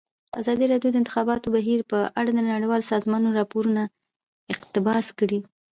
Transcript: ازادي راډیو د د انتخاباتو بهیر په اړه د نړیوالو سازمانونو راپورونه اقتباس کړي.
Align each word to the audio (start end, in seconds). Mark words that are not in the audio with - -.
ازادي 0.39 0.65
راډیو 0.73 0.91
د 0.91 0.95
د 0.95 0.99
انتخاباتو 1.01 1.53
بهیر 1.55 1.79
په 1.91 1.99
اړه 2.19 2.29
د 2.33 2.39
نړیوالو 2.51 2.89
سازمانونو 2.93 3.37
راپورونه 3.39 3.81
اقتباس 4.53 5.07
کړي. 5.19 5.39